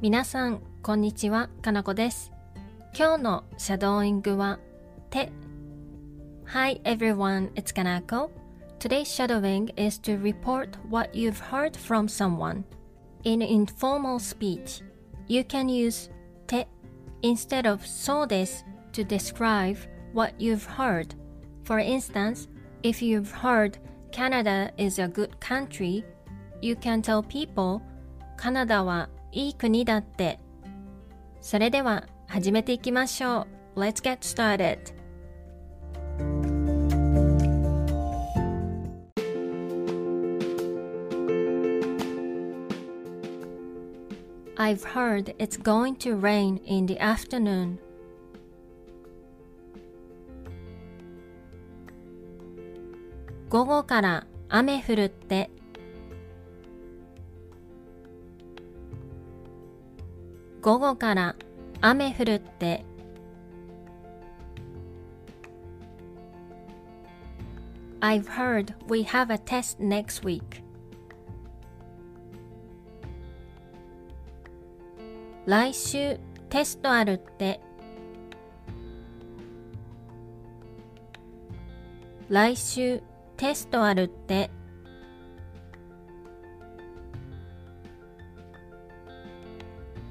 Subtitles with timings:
[0.00, 2.32] 皆さん、こんにちは、かなこです。
[2.96, 4.58] 今日のシャドーイングは、
[5.10, 5.32] 手。
[6.46, 8.30] Hi everyone, it's Kanako.
[8.78, 12.64] Today's shadowing is to report what you've heard from someone.
[13.24, 14.82] In informal speech,
[15.26, 16.10] you can use
[16.46, 16.68] 手
[17.22, 19.78] instead of そうです to describe
[20.12, 21.16] what you've heard.
[21.64, 22.48] For instance,
[22.82, 23.78] if you've heard
[24.12, 26.04] Canada is a good country,
[26.60, 27.80] you can tell people
[28.36, 30.39] カナダは いい国だって。
[31.41, 33.79] それでは始めていきましょう。
[33.79, 34.93] Let's get started.
[44.57, 47.77] I've heard it's going to rain in the afternoon.
[53.49, 55.49] 午後から雨降るって。
[60.61, 61.35] 午後から
[61.81, 62.85] 雨降るって。
[68.01, 70.63] I've heard we have a test next week.
[75.45, 77.61] 来週テストあるって。
[82.29, 83.01] 来週
[83.37, 84.51] テストあるって。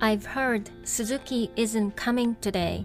[0.00, 2.84] I've heard Suzuki isn't coming today.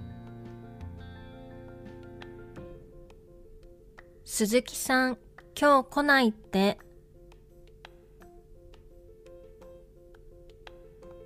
[4.23, 5.17] 鈴木さん、
[5.59, 6.77] 今日来ないって。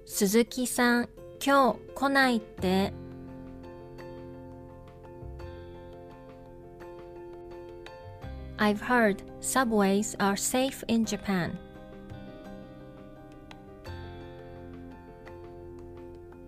[0.06, 1.10] 鈴木さん、
[1.46, 2.94] 今日来ないって。
[8.58, 11.58] I've heard subways are safe in Japan.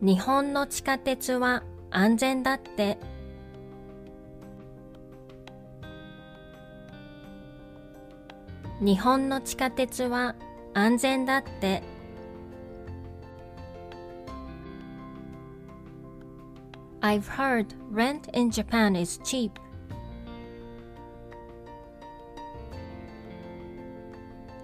[0.05, 2.99] 日本の地下鉄は安全だって。
[8.81, 10.35] 日本の地下鉄は
[10.75, 11.85] 安全だって。
[17.01, 19.53] I've heard rent in Japan is cheap.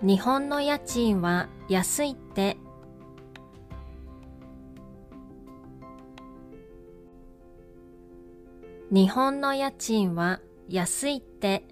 [0.03, 2.57] 日本の家賃は安いって。
[8.91, 11.63] 日本の家賃は安いって。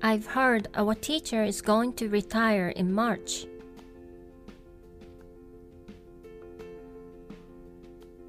[0.00, 3.48] I've heard our teacher is going to retire in March.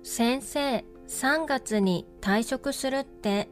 [0.01, 3.47] 先生、3月に退職するって。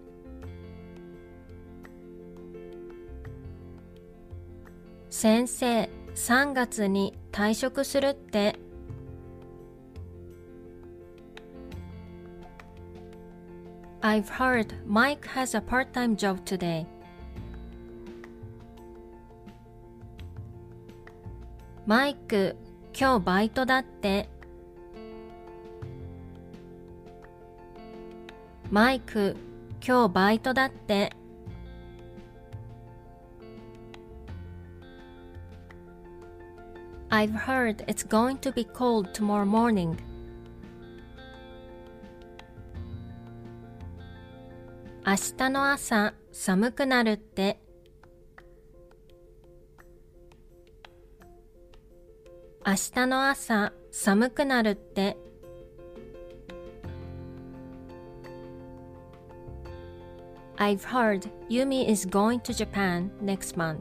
[5.12, 8.58] 先生、3月に退職するって。
[14.05, 16.87] I've heard Mike has a part-time job today.
[21.87, 22.57] マイク、
[22.99, 24.29] 今日バイトだって。
[28.71, 29.37] マイク、
[29.85, 31.13] 今日バイトだって。
[37.11, 39.97] I've heard it's going to be cold tomorrow morning.
[45.08, 47.60] 明日の朝寒くなるって。
[52.66, 55.16] 明日の朝寒くなるって。
[60.58, 63.78] I've heard Yumi is going to Japan next month.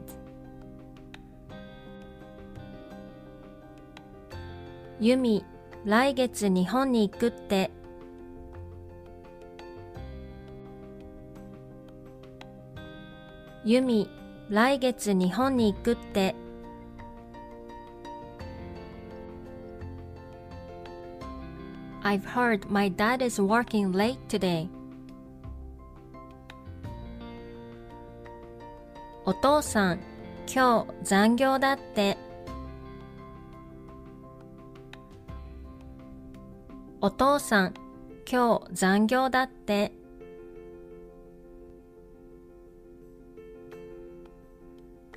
[4.99, 5.43] ユミ、
[5.85, 7.71] 来月日本に行くって。
[13.67, 14.07] ユミ、
[14.51, 16.35] 来月日本に行くって。
[22.03, 24.69] I've heard my dad is working late today.
[29.25, 29.99] お父さん、
[30.45, 32.19] 今日残業だって。
[37.01, 37.73] お父さん、
[38.31, 39.91] 今日残業だって。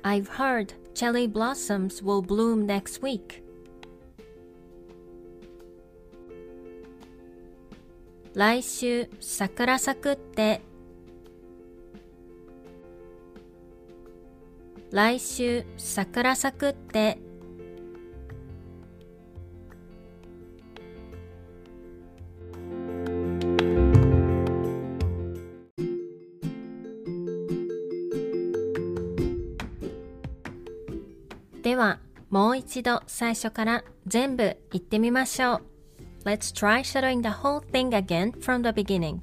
[0.02, 3.42] I've heard cherry blossoms will bloom next week.
[8.34, 10.60] 来週桜咲くって
[14.90, 17.18] 来週桜咲くって
[32.29, 35.61] もう一度最初から全部言ってみましょう。
[36.25, 39.21] Let's try shadowing the whole thing again from the beginning.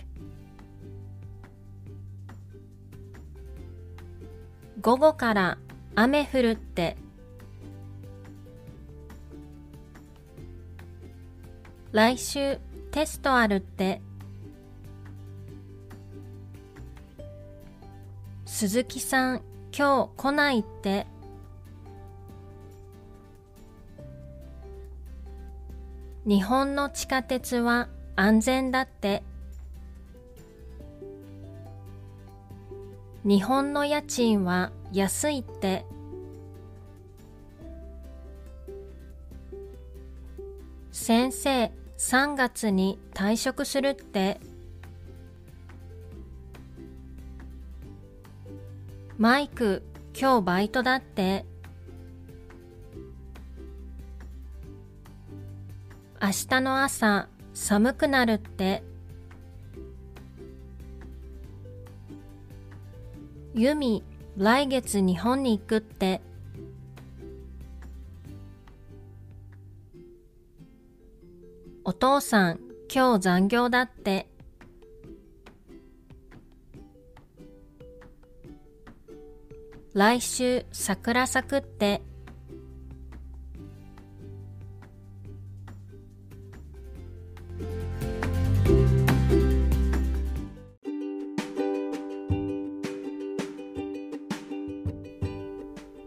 [4.81, 5.59] 午後から
[5.95, 6.97] 雨降るって
[11.93, 12.59] 来週
[12.91, 14.01] テストあるって
[18.45, 19.43] 鈴木さん
[19.77, 21.07] 今日来ないって
[26.27, 29.23] 日本の地下鉄は安全だって。
[33.25, 35.85] 日本の家賃は安いって。
[40.91, 44.41] 先生3月に退職するって。
[49.17, 51.45] マイク今日バイトだって。
[56.27, 58.83] 明日の朝寒くなるって。
[63.55, 64.03] ユミ
[64.37, 66.21] 来月日本に行くって。
[71.85, 72.61] お父さん
[72.93, 74.29] 今日残業だって。
[79.95, 82.03] 来週桜咲くって。